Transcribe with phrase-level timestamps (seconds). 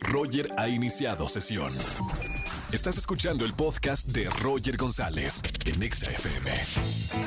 [0.00, 1.76] Roger ha iniciado sesión.
[2.72, 6.52] Estás escuchando el podcast de Roger González en Exa FM.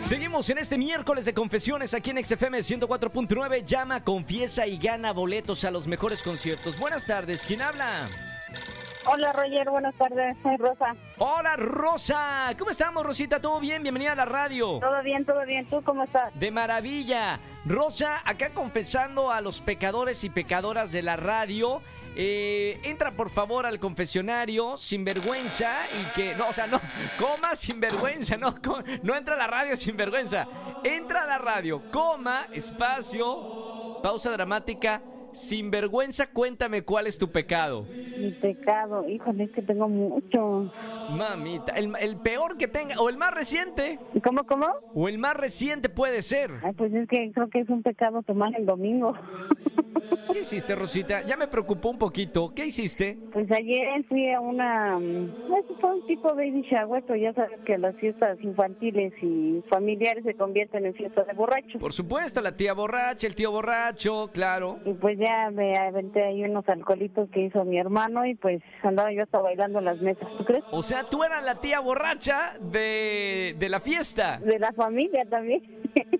[0.05, 3.65] Seguimos en este miércoles de confesiones aquí en XFM 104.9.
[3.65, 6.77] Llama, confiesa y gana boletos a los mejores conciertos.
[6.77, 8.07] Buenas tardes, ¿quién habla?
[9.11, 10.95] Hola Roger, buenas tardes, soy Rosa.
[11.17, 13.41] Hola Rosa, ¿cómo estamos Rosita?
[13.41, 13.81] ¿Todo bien?
[13.81, 14.77] Bienvenida a la radio.
[14.79, 16.31] Todo bien, todo bien, ¿tú cómo estás?
[16.39, 17.39] De maravilla.
[17.65, 21.81] Rosa, acá confesando a los pecadores y pecadoras de la radio.
[22.15, 26.79] Eh, entra por favor al confesionario sin vergüenza y que no, o sea, no,
[27.17, 28.53] coma sin vergüenza, no,
[29.01, 30.47] no entra a la radio sin vergüenza.
[30.83, 35.01] Entra a la radio, coma, espacio, pausa dramática,
[35.33, 37.87] sin vergüenza, cuéntame cuál es tu pecado.
[38.19, 40.71] Mi pecado, híjole, es que tengo mucho.
[41.09, 44.67] Mamita, el, el peor que tenga, o el más reciente, ¿Y ¿Cómo, cómo?
[44.93, 46.51] o el más reciente puede ser.
[46.63, 49.13] Ay, pues es que creo que es un pecado tomar el domingo.
[50.31, 51.25] ¿Qué hiciste, Rosita?
[51.25, 52.53] Ya me preocupó un poquito.
[52.55, 53.17] ¿Qué hiciste?
[53.33, 57.77] Pues ayer fui a una, eso fue un tipo baby shower, pero ya sabes que
[57.79, 61.81] las fiestas infantiles y familiares se convierten en fiestas de borrachos.
[61.81, 64.77] Por supuesto, la tía borracha, el tío borracho, claro.
[64.85, 69.11] Y pues ya me aventé ahí unos alcoholitos que hizo mi hermano y pues andaba
[69.11, 70.63] yo hasta bailando en las mesas, ¿tú crees?
[70.71, 74.39] O sea, tú eras la tía borracha de, de la fiesta.
[74.39, 75.63] De la familia también.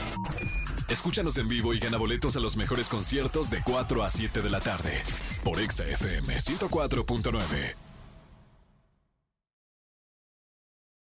[0.88, 4.50] Escúchanos en vivo y gana boletos a los mejores conciertos de 4 a 7 de
[4.50, 5.02] la tarde
[5.42, 7.93] por Exa FM 104.9.